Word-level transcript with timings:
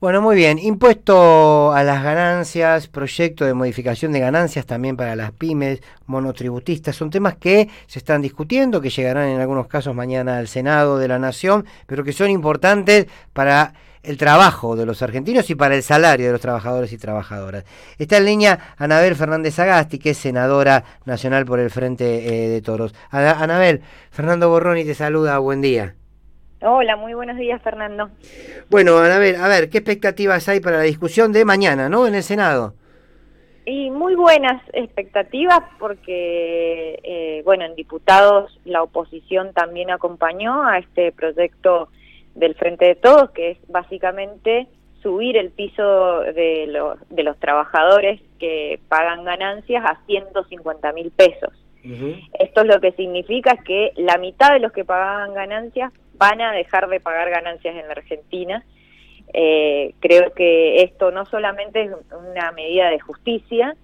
Bueno, 0.00 0.22
muy 0.22 0.36
bien. 0.36 0.60
Impuesto 0.60 1.72
a 1.72 1.82
las 1.82 2.04
ganancias, 2.04 2.86
proyecto 2.86 3.44
de 3.44 3.52
modificación 3.52 4.12
de 4.12 4.20
ganancias 4.20 4.64
también 4.64 4.96
para 4.96 5.16
las 5.16 5.32
pymes, 5.32 5.82
monotributistas, 6.06 6.94
son 6.94 7.10
temas 7.10 7.34
que 7.34 7.68
se 7.88 7.98
están 7.98 8.22
discutiendo, 8.22 8.80
que 8.80 8.90
llegarán 8.90 9.28
en 9.28 9.40
algunos 9.40 9.66
casos 9.66 9.96
mañana 9.96 10.38
al 10.38 10.46
Senado 10.46 10.98
de 10.98 11.08
la 11.08 11.18
Nación, 11.18 11.66
pero 11.88 12.04
que 12.04 12.12
son 12.12 12.30
importantes 12.30 13.06
para 13.32 13.74
el 14.04 14.18
trabajo 14.18 14.76
de 14.76 14.86
los 14.86 15.02
argentinos 15.02 15.50
y 15.50 15.56
para 15.56 15.74
el 15.74 15.82
salario 15.82 16.26
de 16.26 16.32
los 16.32 16.40
trabajadores 16.40 16.92
y 16.92 16.98
trabajadoras. 16.98 17.64
Está 17.98 18.18
en 18.18 18.26
línea 18.26 18.74
Anabel 18.76 19.16
Fernández 19.16 19.58
Agasti, 19.58 19.98
que 19.98 20.10
es 20.10 20.18
senadora 20.18 20.84
nacional 21.06 21.44
por 21.44 21.58
el 21.58 21.70
Frente 21.70 22.46
eh, 22.46 22.48
de 22.48 22.62
Toros. 22.62 22.94
Anabel, 23.10 23.82
Fernando 24.12 24.48
Borroni 24.48 24.84
te 24.84 24.94
saluda, 24.94 25.38
buen 25.38 25.60
día. 25.60 25.96
Hola, 26.60 26.96
muy 26.96 27.14
buenos 27.14 27.36
días, 27.36 27.62
Fernando. 27.62 28.10
Bueno, 28.68 28.98
a 28.98 29.18
ver, 29.18 29.36
a 29.36 29.46
ver, 29.46 29.70
¿qué 29.70 29.78
expectativas 29.78 30.48
hay 30.48 30.58
para 30.58 30.78
la 30.78 30.82
discusión 30.82 31.32
de 31.32 31.44
mañana, 31.44 31.88
no, 31.88 32.06
en 32.06 32.16
el 32.16 32.24
Senado? 32.24 32.74
Y 33.64 33.90
muy 33.90 34.16
buenas 34.16 34.60
expectativas 34.72 35.60
porque, 35.78 36.98
eh, 37.02 37.42
bueno, 37.44 37.64
en 37.64 37.76
diputados 37.76 38.58
la 38.64 38.82
oposición 38.82 39.52
también 39.52 39.90
acompañó 39.90 40.64
a 40.64 40.78
este 40.78 41.12
proyecto 41.12 41.90
del 42.34 42.56
Frente 42.56 42.86
de 42.86 42.94
Todos, 42.96 43.30
que 43.30 43.52
es 43.52 43.58
básicamente 43.68 44.66
subir 45.00 45.36
el 45.36 45.50
piso 45.50 46.20
de 46.22 46.66
los, 46.66 46.98
de 47.08 47.22
los 47.22 47.38
trabajadores 47.38 48.20
que 48.40 48.80
pagan 48.88 49.24
ganancias 49.24 49.84
a 49.84 50.00
150 50.06 50.92
mil 50.92 51.12
pesos. 51.12 51.52
Esto 52.38 52.60
es 52.60 52.66
lo 52.66 52.80
que 52.80 52.92
significa 52.92 53.56
que 53.64 53.92
la 53.96 54.18
mitad 54.18 54.52
de 54.52 54.60
los 54.60 54.72
que 54.72 54.84
pagaban 54.84 55.34
ganancias 55.34 55.92
van 56.14 56.40
a 56.40 56.52
dejar 56.52 56.88
de 56.88 57.00
pagar 57.00 57.30
ganancias 57.30 57.76
en 57.76 57.86
la 57.86 57.92
Argentina. 57.92 58.64
Eh, 59.32 59.94
creo 60.00 60.32
que 60.32 60.82
esto 60.82 61.10
no 61.10 61.26
solamente 61.26 61.82
es 61.82 61.90
una 62.12 62.50
medida 62.52 62.90
de 62.90 62.98
justicia, 62.98 63.76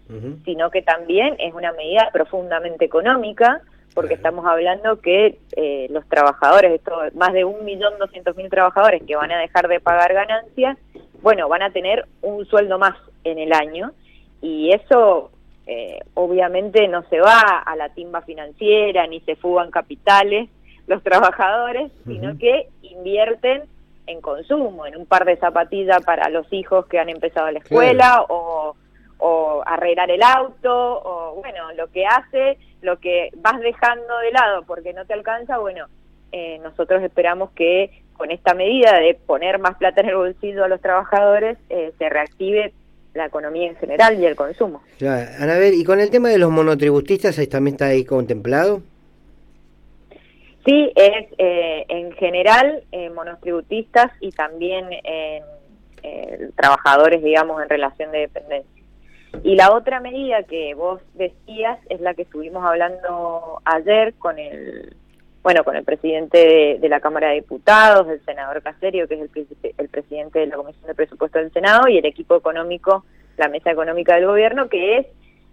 sino 0.45 0.71
que 0.71 0.83
también 0.83 1.37
es 1.39 1.55
una 1.55 1.73
medida 1.73 2.11
profundamente 2.13 2.85
económica, 2.85 3.61
porque 3.95 4.15
estamos 4.15 4.45
hablando 4.47 5.01
que 5.01 5.39
eh, 5.57 5.87
los 5.91 6.07
trabajadores, 6.09 6.73
esto, 6.73 6.93
más 7.15 7.33
de 7.33 7.45
un 7.45 7.65
millón 7.65 7.99
doscientos 7.99 8.37
mil 8.37 8.51
trabajadores 8.51 9.03
que 9.07 9.17
van 9.17 9.31
a 9.33 9.39
dejar 9.39 9.69
de 9.69 9.81
pagar 9.81 10.13
ganancias, 10.15 10.77
bueno, 11.23 11.49
van 11.49 11.63
a 11.63 11.71
tener 11.71 12.05
un 12.23 12.45
sueldo 12.47 12.79
más 12.79 12.97
en 13.23 13.39
el 13.39 13.53
año. 13.53 13.93
Y 14.41 14.73
eso 14.73 15.31
eh, 15.67 16.01
obviamente 16.15 16.87
no 16.89 17.03
se 17.09 17.21
va 17.21 17.41
a 17.65 17.77
la 17.77 17.89
timba 17.91 18.21
financiera 18.23 19.07
ni 19.07 19.21
se 19.21 19.37
fugan 19.37 19.71
capitales, 19.71 20.51
los 20.87 21.03
trabajadores, 21.03 21.91
sino 22.05 22.37
que 22.37 22.69
invierten 22.83 23.63
en 24.07 24.21
consumo, 24.21 24.85
en 24.85 24.97
un 24.97 25.07
par 25.07 25.25
de 25.25 25.37
zapatillas 25.37 26.05
para 26.05 26.29
los 26.29 26.53
hijos 26.53 26.87
que 26.87 26.99
han 26.99 27.09
empezado 27.09 27.51
la 27.51 27.61
escuela 27.61 28.27
o, 28.29 28.77
o 29.19 29.63
arreglar 29.65 30.11
el 30.11 30.23
auto 30.23 30.71
o 30.71 31.37
bueno, 31.37 31.73
lo 31.73 31.91
que 31.91 32.05
hace, 32.05 32.59
lo 32.83 32.99
que 33.01 33.31
vas 33.37 33.59
dejando 33.61 34.19
de 34.19 34.33
lado 34.33 34.63
porque 34.67 34.93
no 34.93 35.07
te 35.07 35.15
alcanza, 35.15 35.57
bueno, 35.57 35.87
eh, 36.33 36.59
nosotros 36.63 37.03
esperamos 37.03 37.51
que 37.53 38.03
con 38.15 38.31
esta 38.31 38.55
medida 38.55 38.99
de 38.99 39.15
poner 39.15 39.59
más 39.59 39.77
plata 39.77 40.03
en 40.03 40.09
el 40.09 40.17
bolsillo 40.17 40.65
a 40.65 40.69
los 40.69 40.81
trabajadores 40.81 41.57
eh, 41.71 41.93
se 41.99 42.09
reactive 42.09 42.75
la 43.15 43.27
economía 43.27 43.69
en 43.69 43.77
general 43.77 44.21
y 44.21 44.27
el 44.27 44.37
consumo. 44.37 44.83
Claro. 44.99 45.31
Anabel, 45.39 45.75
¿y 45.75 45.85
con 45.85 46.01
el 46.01 46.11
tema 46.11 46.29
de 46.29 46.39
los 46.39 46.51
monotributistas 46.51 47.37
también 47.49 47.75
está 47.75 47.87
ahí 47.87 48.05
contemplado? 48.05 48.83
Sí, 50.65 50.93
es 50.97 51.27
eh, 51.37 51.85
en 51.89 52.13
general 52.13 52.85
eh, 52.91 53.11
monotributistas 53.11 54.11
y 54.21 54.31
también 54.31 54.87
en 55.05 55.43
eh, 56.03 56.51
trabajadores, 56.57 57.23
digamos, 57.23 57.63
en 57.63 57.69
relación 57.69 58.11
de 58.13 58.21
dependencia. 58.21 58.83
Y 59.43 59.57
la 59.57 59.73
otra 59.73 60.01
medida 60.01 60.43
que 60.45 60.75
vos 60.75 61.03
decías 61.15 61.79
es 61.91 62.01
la 62.01 62.15
que 62.15 62.23
estuvimos 62.23 62.65
hablando 62.65 63.61
ayer 63.65 64.15
con 64.15 64.39
el 64.39 64.97
bueno 65.43 65.63
con 65.63 65.77
el 65.77 65.85
presidente 65.85 66.79
de, 66.81 66.89
la 66.89 67.01
Cámara 67.01 67.29
de 67.29 67.35
Diputados, 67.35 68.09
el 68.09 68.25
senador 68.25 68.63
Caserio, 68.63 69.07
que 69.07 69.15
es 69.15 69.21
el, 69.21 69.75
el 69.77 69.89
presidente 69.91 70.39
de 70.39 70.47
la 70.47 70.57
Comisión 70.57 70.87
de 70.87 70.95
Presupuesto 70.95 71.39
del 71.39 71.53
Senado, 71.53 71.87
y 71.89 71.99
el 71.99 72.07
equipo 72.07 72.35
económico, 72.35 73.05
la 73.37 73.49
mesa 73.49 73.71
económica 73.71 74.15
del 74.15 74.27
gobierno, 74.27 74.69
que 74.69 74.99
es 74.99 75.07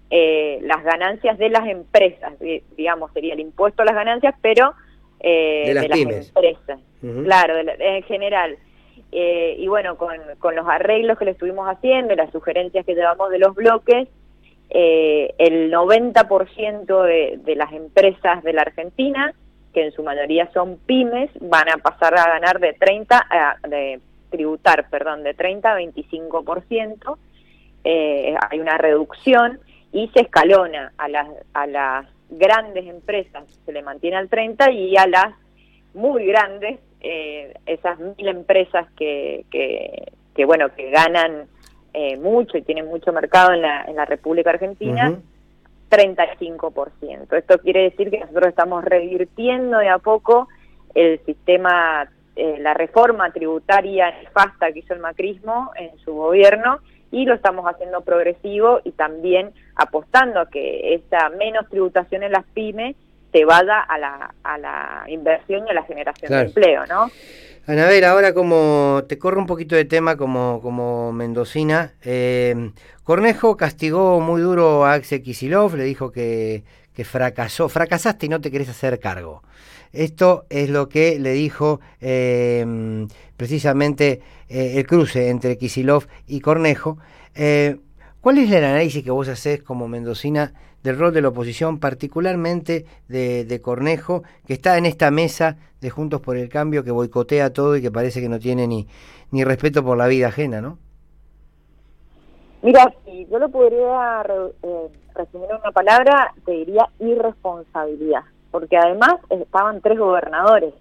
eh, 0.09 0.59
las 0.64 0.84
ganancias 0.84 1.38
de 1.38 1.50
las 1.50 1.68
empresas, 1.68 2.34
digamos, 2.75 3.12
sería 3.14 3.34
el 3.34 3.40
impuesto 3.40 3.81
a 3.81 3.86
las 3.86 3.96
ganancias, 3.96 4.36
pero 4.42 4.74
eh, 5.19 5.74
de 5.74 5.88
las, 5.88 6.00
empresas. 6.00 6.80
Claro, 7.00 7.56
en 7.58 8.03
general. 8.03 8.58
Eh, 9.12 9.56
y 9.58 9.68
bueno, 9.68 9.97
con, 9.97 10.18
con 10.40 10.56
los 10.56 10.68
arreglos 10.68 11.18
que 11.18 11.25
le 11.25 11.31
estuvimos 11.31 11.68
haciendo, 11.68 12.16
las 12.16 12.31
sugerencias 12.31 12.86
que 12.86 12.96
llevamos 12.96 13.30
de 13.30 13.40
los 13.40 13.56
bloques, 13.56 14.08
eh, 14.70 15.34
el 15.38 15.72
90% 15.72 17.03
de, 17.03 17.40
de 17.44 17.56
las 17.56 17.74
empresas 17.74 18.41
de 18.44 18.53
la 18.53 18.62
Argentina, 18.62 19.34
que 19.74 19.86
en 19.86 19.91
su 19.91 20.03
mayoría 20.03 20.50
son 20.53 20.78
pymes, 20.78 21.30
van 21.41 21.70
a 21.70 21.78
pasar 21.78 22.18
a 22.18 22.25
ganar 22.25 22.59
de 22.59 22.74
30 22.74 23.28
a, 23.30 23.68
de 23.68 24.00
tributar, 24.30 24.90
perdón, 24.90 25.24
de 25.24 25.34
30 25.34 25.74
a 25.74 25.80
25%. 25.80 27.18
Eh, 27.84 28.36
hay 28.50 28.59
una 28.59 28.78
reducción 28.78 29.59
y 29.92 30.09
se 30.09 30.22
escalona 30.22 30.94
a 30.97 31.08
las, 31.08 31.28
a 31.53 31.68
las 31.68 32.06
grandes 32.31 32.88
empresas 32.88 33.44
se 33.66 33.72
le 33.72 33.84
mantiene 33.84 34.16
al 34.18 34.30
30 34.30 34.72
y 34.72 34.96
a 34.97 35.06
las 35.06 35.36
muy 35.94 36.25
grandes, 36.25 36.80
eh, 37.02 37.53
esas 37.66 38.00
mil 38.00 38.28
empresas 38.28 38.88
que, 38.97 39.46
que, 39.52 40.46
bueno, 40.46 40.74
que 40.74 40.90
ganan 40.90 41.47
eh, 41.94 42.16
mucho 42.18 42.58
y 42.58 42.62
tienen 42.62 42.86
mucho 42.86 43.12
mercado 43.12 43.52
en 43.52 43.62
la, 43.62 43.84
en 43.84 43.97
la 43.97 44.06
República 44.06 44.52
Argentina, 44.52 45.14
35%. 45.90 47.34
Esto 47.34 47.59
quiere 47.59 47.84
decir 47.84 48.09
que 48.09 48.20
nosotros 48.20 48.47
estamos 48.47 48.86
revirtiendo 48.86 49.80
de 49.80 49.90
a 49.90 49.97
poco 49.97 50.47
el 50.96 51.20
sistema, 51.25 52.09
eh, 52.38 52.58
la 52.59 52.74
reforma 52.74 53.31
tributaria 53.31 54.09
nefasta 54.12 54.72
que 54.72 54.80
hizo 54.80 54.94
el 54.94 55.02
macrismo 55.02 55.72
en 55.75 55.97
su 56.00 56.14
gobierno 56.14 56.80
y 57.11 57.25
lo 57.25 57.33
estamos 57.33 57.66
haciendo 57.66 58.01
progresivo 58.01 58.79
y 58.83 58.91
también 58.91 59.51
apostando 59.75 60.39
a 60.39 60.49
que 60.49 60.95
esa 60.95 61.29
menos 61.29 61.67
tributación 61.69 62.23
en 62.23 62.31
las 62.31 62.45
pymes 62.53 62.95
se 63.31 63.45
vaya 63.45 63.79
a 63.79 63.97
la, 63.97 64.33
a 64.44 64.57
la 64.57 65.03
inversión 65.07 65.67
y 65.67 65.72
a 65.72 65.73
la 65.73 65.83
generación 65.83 66.31
de 66.31 66.41
empleo, 66.41 66.85
¿no? 66.85 67.09
ver, 67.67 68.05
ahora 68.05 68.33
como 68.33 69.03
te 69.07 69.17
corro 69.17 69.39
un 69.39 69.45
poquito 69.45 69.75
de 69.75 69.85
tema 69.85 70.17
como, 70.17 70.59
como 70.61 71.11
mendocina, 71.11 71.94
eh, 72.03 72.72
Cornejo 73.03 73.55
castigó 73.55 74.19
muy 74.19 74.41
duro 74.41 74.85
a 74.85 74.93
Axel 74.93 75.22
Kisilov, 75.22 75.75
le 75.75 75.83
dijo 75.83 76.11
que, 76.11 76.63
que 76.93 77.05
fracasó, 77.05 77.69
fracasaste 77.69 78.25
y 78.25 78.29
no 78.29 78.41
te 78.41 78.51
querés 78.51 78.69
hacer 78.69 78.99
cargo. 78.99 79.43
Esto 79.94 80.46
es 80.50 80.69
lo 80.69 80.88
que 80.88 81.19
le 81.19 81.31
dijo 81.31 81.81
eh, 82.00 83.07
precisamente 83.35 84.22
eh, 84.47 84.74
el 84.78 84.88
cruce 84.88 85.29
entre 85.29 85.57
Kisilov 85.57 86.07
y 86.28 86.40
Cornejo. 86.40 86.97
Eh, 87.35 87.78
¿Cuál 88.22 88.38
es 88.38 88.52
el 88.52 88.63
análisis 88.63 89.03
que 89.03 89.12
vos 89.12 89.28
haces 89.28 89.63
como 89.63 89.88
mendocina 89.88 90.53
del 90.84 90.97
rol 90.97 91.13
de 91.13 91.22
la 91.22 91.28
oposición, 91.28 91.79
particularmente 91.79 92.85
de, 93.07 93.62
Cornejo, 93.62 94.24
que 94.47 94.53
está 94.53 94.78
en 94.78 94.85
esta 94.85 95.12
mesa 95.12 95.57
de 95.79 95.90
Juntos 95.90 96.22
por 96.22 96.38
el 96.38 96.50
Cambio, 96.50 96.84
que 96.84 96.91
boicotea 96.91 97.52
todo 97.52 97.75
y 97.75 97.81
que 97.81 97.91
parece 97.91 98.22
que 98.22 98.29
no 98.29 98.40
tiene 98.40 98.68
ni, 98.68 98.88
ni 99.31 99.44
respeto 99.44 99.84
por 99.84 99.97
la 99.97 100.08
vida 100.08 100.28
ajena, 100.28 100.62
¿no? 100.62 100.79
Mira, 102.63 102.94
si 103.06 103.28
yo 103.28 103.40
lo 103.40 103.50
podría 103.50 104.23
resumir 104.23 105.50
en 105.50 105.58
una 105.58 105.72
palabra, 105.72 106.34
te 106.46 106.52
diría 106.52 106.88
irresponsabilidad 107.00 108.23
porque 108.51 108.78
además 108.78 109.16
estaban 109.29 109.81
tres 109.81 109.97
gobernadores 109.97 110.73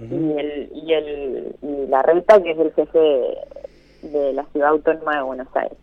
y 0.00 0.04
el 0.04 0.70
y 0.74 0.92
el 0.92 1.56
y 1.62 1.86
la 1.86 2.02
renta 2.02 2.42
que 2.42 2.50
es 2.50 2.58
el 2.58 2.72
jefe 2.72 2.98
de 4.02 4.32
la 4.34 4.44
ciudad 4.52 4.70
autónoma 4.70 5.16
de 5.16 5.22
Buenos 5.22 5.48
Aires. 5.54 5.78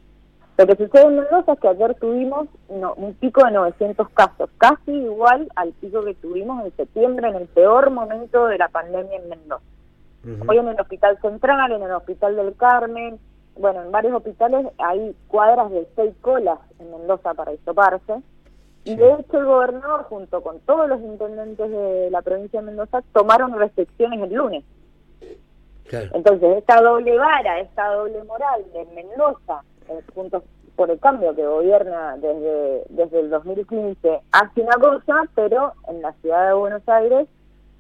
Lo 0.57 0.67
que 0.67 0.75
sucede 0.75 1.07
en 1.07 1.15
Mendoza 1.15 1.53
es 1.53 1.59
que 1.59 1.67
ayer 1.69 1.95
tuvimos 1.95 2.47
un 2.67 3.13
pico 3.15 3.43
de 3.43 3.51
900 3.51 4.09
casos, 4.09 4.49
casi 4.57 4.91
igual 4.91 5.49
al 5.55 5.71
pico 5.73 6.03
que 6.03 6.13
tuvimos 6.13 6.63
en 6.63 6.75
septiembre, 6.75 7.29
en 7.29 7.35
el 7.35 7.47
peor 7.47 7.89
momento 7.89 8.45
de 8.47 8.59
la 8.59 8.67
pandemia 8.67 9.17
en 9.17 9.29
Mendoza. 9.29 9.63
Hoy 10.47 10.57
en 10.57 10.67
el 10.67 10.79
Hospital 10.79 11.17
Central, 11.19 11.71
en 11.71 11.81
el 11.81 11.91
Hospital 11.91 12.35
del 12.35 12.55
Carmen, 12.55 13.17
bueno, 13.57 13.81
en 13.81 13.91
varios 13.91 14.13
hospitales 14.13 14.67
hay 14.77 15.15
cuadras 15.27 15.71
de 15.71 15.87
seis 15.95 16.13
colas 16.21 16.59
en 16.79 16.91
Mendoza 16.91 17.33
para 17.33 17.53
isoparse. 17.53 18.21
Y 18.83 18.95
de 18.95 19.13
hecho 19.13 19.37
el 19.37 19.45
gobernador, 19.45 20.03
junto 20.03 20.41
con 20.41 20.59
todos 20.61 20.89
los 20.89 20.99
intendentes 21.01 21.69
de 21.69 22.09
la 22.09 22.21
provincia 22.21 22.59
de 22.59 22.65
Mendoza, 22.65 23.01
tomaron 23.13 23.57
restricciones 23.57 24.21
el 24.21 24.33
lunes. 24.33 24.63
Entonces, 26.13 26.57
esta 26.57 26.81
doble 26.81 27.17
vara, 27.17 27.59
esta 27.59 27.93
doble 27.93 28.23
moral 28.23 28.63
de 28.73 28.85
Mendoza, 28.95 29.61
eh, 29.89 30.01
junto 30.15 30.43
por 30.75 30.89
el 30.89 30.99
cambio 30.99 31.35
que 31.35 31.45
gobierna 31.45 32.15
desde, 32.17 32.83
desde 32.89 33.19
el 33.19 33.29
2015, 33.29 34.21
hace 34.31 34.61
una 34.61 34.75
cosa, 34.77 35.23
pero 35.35 35.73
en 35.89 36.01
la 36.01 36.13
ciudad 36.13 36.47
de 36.47 36.53
Buenos 36.53 36.87
Aires 36.87 37.27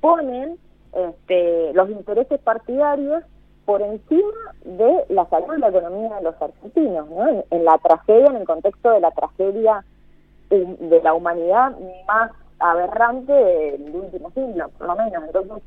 ponen 0.01 0.57
este, 0.93 1.73
los 1.73 1.89
intereses 1.89 2.39
partidarios 2.41 3.23
por 3.65 3.81
encima 3.81 4.53
de 4.65 5.05
la 5.09 5.25
salud 5.29 5.55
y 5.55 5.59
la 5.59 5.69
economía 5.69 6.15
de 6.15 6.23
los 6.23 6.41
argentinos, 6.41 7.09
¿no? 7.09 7.43
En, 7.49 7.63
la 7.65 7.77
tragedia, 7.77 8.27
en 8.27 8.35
el 8.37 8.45
contexto 8.45 8.91
de 8.91 8.99
la 8.99 9.11
tragedia 9.11 9.85
de 10.57 11.01
la 11.01 11.13
humanidad 11.13 11.75
más 12.07 12.31
aberrante 12.59 13.33
del 13.33 13.95
último 13.95 14.31
siglo, 14.31 14.69
por 14.77 14.87
lo 14.87 14.95
menos. 14.95 15.23
Entonces, 15.25 15.63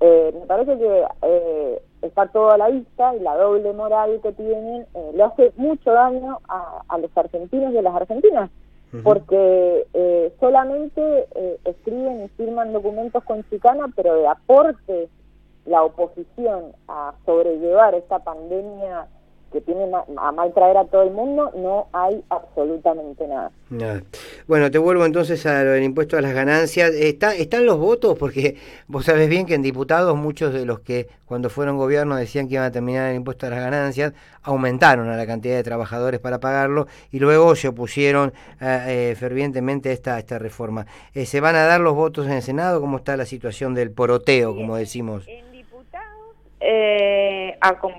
eh, 0.00 0.34
me 0.34 0.46
parece 0.46 0.76
que 0.76 1.04
eh, 1.22 1.82
está 2.02 2.26
todo 2.26 2.50
a 2.50 2.58
la 2.58 2.68
vista 2.68 3.14
y 3.14 3.20
la 3.20 3.36
doble 3.36 3.72
moral 3.72 4.20
que 4.22 4.32
tienen 4.32 4.86
eh, 4.94 5.10
le 5.14 5.22
hace 5.22 5.52
mucho 5.56 5.92
daño 5.92 6.40
a, 6.48 6.98
los 6.98 7.16
argentinos 7.16 7.72
y 7.72 7.78
a 7.78 7.82
las 7.82 7.94
argentinas, 7.94 8.50
porque 9.02 9.86
eh, 9.92 10.32
solamente 10.38 11.26
escriben 11.64 12.24
y 12.24 12.28
firman 12.28 12.72
documentos 12.72 13.24
con 13.24 13.42
chicana, 13.50 13.86
pero 13.96 14.14
de 14.14 14.28
aporte 14.28 15.08
la 15.66 15.82
oposición 15.82 16.72
a 16.86 17.14
sobrellevar 17.24 17.94
esta 17.94 18.20
pandemia 18.20 19.08
que 19.54 19.60
tiene 19.60 19.88
a 20.16 20.32
mal 20.32 20.52
traer 20.52 20.76
a 20.76 20.84
todo 20.84 21.04
el 21.04 21.12
mundo, 21.12 21.52
no 21.54 21.86
hay 21.92 22.24
absolutamente 22.28 23.24
nada. 23.28 23.52
Bueno, 24.48 24.68
te 24.68 24.78
vuelvo 24.78 25.06
entonces 25.06 25.46
a 25.46 25.62
lo 25.62 25.70
del 25.70 25.84
impuesto 25.84 26.18
a 26.18 26.20
las 26.20 26.34
ganancias. 26.34 26.90
¿Está, 26.90 27.36
¿Están 27.36 27.64
los 27.64 27.78
votos? 27.78 28.18
Porque 28.18 28.56
vos 28.88 29.04
sabés 29.04 29.28
bien 29.28 29.46
que 29.46 29.54
en 29.54 29.62
diputados 29.62 30.16
muchos 30.16 30.52
de 30.52 30.66
los 30.66 30.80
que 30.80 31.06
cuando 31.24 31.50
fueron 31.50 31.78
gobierno 31.78 32.16
decían 32.16 32.48
que 32.48 32.54
iban 32.54 32.66
a 32.66 32.72
terminar 32.72 33.10
el 33.10 33.16
impuesto 33.16 33.46
a 33.46 33.50
las 33.50 33.60
ganancias, 33.60 34.12
aumentaron 34.42 35.08
a 35.08 35.16
la 35.16 35.24
cantidad 35.24 35.54
de 35.54 35.62
trabajadores 35.62 36.18
para 36.18 36.40
pagarlo 36.40 36.88
y 37.12 37.20
luego 37.20 37.54
se 37.54 37.68
opusieron 37.68 38.32
eh, 38.60 39.12
eh, 39.12 39.16
fervientemente 39.16 39.90
a 39.90 39.92
esta, 39.92 40.18
esta 40.18 40.40
reforma. 40.40 40.84
Eh, 41.14 41.26
¿Se 41.26 41.38
van 41.40 41.54
a 41.54 41.62
dar 41.62 41.80
los 41.80 41.94
votos 41.94 42.26
en 42.26 42.32
el 42.32 42.42
Senado? 42.42 42.80
¿Cómo 42.80 42.96
está 42.96 43.16
la 43.16 43.24
situación 43.24 43.72
del 43.72 43.92
poroteo, 43.92 44.56
como 44.56 44.76
decimos? 44.76 45.24
Eh, 46.66 47.58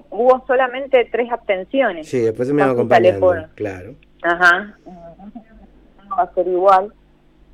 hubo 0.09 0.43
solamente 0.47 1.07
tres 1.11 1.31
abstenciones. 1.31 2.07
Sí, 2.07 2.19
después 2.19 2.47
se 2.47 2.53
me 2.53 2.63
acompañando, 2.63 3.33
claro. 3.53 3.93
Ajá. 4.23 4.75
No 4.85 6.15
va 6.15 6.23
a 6.23 6.33
ser 6.33 6.47
igual, 6.47 6.91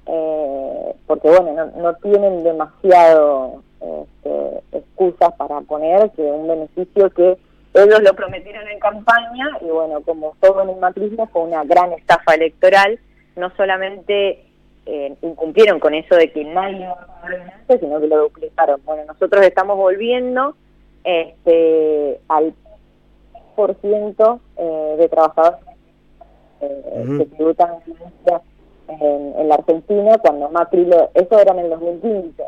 eh, 0.06 0.96
porque 1.08 1.30
bueno, 1.30 1.54
no, 1.54 1.82
no 1.82 1.94
tienen 1.96 2.44
demasiado 2.44 3.62
este, 3.82 4.78
excusas 4.78 5.34
para 5.34 5.60
poner 5.62 6.12
que 6.12 6.22
un 6.22 6.48
beneficio 6.48 7.10
que 7.10 7.38
ellos 7.74 8.02
lo 8.02 8.14
prometieron 8.14 8.68
en 8.68 8.80
campaña 8.80 9.50
y 9.62 9.66
bueno, 9.66 10.02
como 10.02 10.36
todo 10.40 10.62
en 10.64 10.70
el 10.70 10.78
macrismo 10.78 11.28
fue 11.28 11.44
una 11.44 11.64
gran 11.64 11.92
estafa 11.94 12.36
electoral, 12.36 13.00
no 13.36 13.52
solamente 13.56 14.46
eh, 14.86 15.16
incumplieron 15.22 15.80
con 15.80 15.94
eso 15.94 16.16
de 16.16 16.32
que 16.32 16.44
nadie 16.44 16.86
va 16.86 16.94
a 16.94 17.22
pagar 17.22 17.54
sino 17.80 18.00
que 18.00 18.08
lo 18.08 18.24
duplicaron. 18.24 18.82
Bueno, 18.86 19.04
nosotros 19.06 19.44
estamos 19.46 19.78
volviendo 19.78 20.56
este, 21.04 22.20
al 22.28 22.54
por 23.56 23.76
ciento 23.82 24.40
eh, 24.58 24.96
de 24.98 25.10
trabajadores 25.10 25.60
eh, 26.62 27.06
que 27.18 27.26
tributan 27.26 27.70
en, 28.88 29.34
en, 29.38 29.50
la 29.50 29.56
Argentina 29.56 30.18
cuando 30.20 30.50
Macri 30.50 30.86
lo, 30.86 31.12
eso 31.14 31.40
era 31.40 31.54
en 31.54 31.60
el 31.60 31.70
2015 31.70 32.44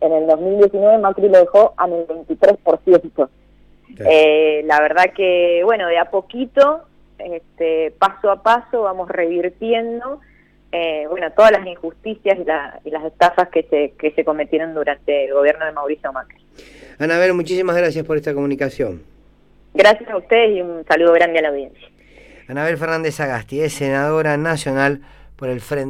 en, 0.00 0.12
el 0.12 0.26
2019 0.26 0.98
Macri 0.98 1.28
lo 1.28 1.38
dejó 1.38 1.74
en 1.84 1.92
el 1.92 2.06
23% 2.06 3.28
eh, 3.98 4.62
la 4.64 4.80
verdad 4.80 5.12
que 5.14 5.62
bueno 5.64 5.86
de 5.88 5.98
a 5.98 6.10
poquito 6.10 6.82
este, 7.18 7.92
paso 7.98 8.30
a 8.30 8.42
paso 8.42 8.82
vamos 8.82 9.08
revirtiendo 9.08 10.20
eh, 10.70 11.06
bueno 11.08 11.32
todas 11.32 11.52
las 11.52 11.66
injusticias 11.66 12.38
y, 12.38 12.88
y 12.88 12.90
las 12.90 13.04
estafas 13.04 13.48
que 13.48 13.62
se, 13.64 13.92
que 13.98 14.12
se 14.12 14.24
cometieron 14.24 14.74
durante 14.74 15.24
el 15.24 15.32
gobierno 15.32 15.64
de 15.64 15.72
Mauricio 15.72 16.12
Macri 16.12 16.44
Anabel, 16.98 17.32
muchísimas 17.32 17.76
gracias 17.76 18.04
por 18.04 18.16
esta 18.16 18.34
comunicación. 18.34 19.02
Gracias 19.72 20.10
a 20.10 20.16
ustedes 20.16 20.56
y 20.56 20.62
un 20.62 20.84
saludo 20.84 21.12
grande 21.12 21.38
a 21.38 21.42
la 21.42 21.48
audiencia. 21.50 21.88
Anabel 22.48 22.76
Fernández 22.76 23.20
Agasti 23.20 23.60
es 23.60 23.74
senadora 23.74 24.36
nacional 24.36 25.02
por 25.36 25.48
el 25.48 25.60
Frente. 25.60 25.86